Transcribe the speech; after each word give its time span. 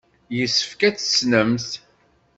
Yessefk 0.37 0.81
ad 0.87 0.95
t-tessnemt. 0.95 1.69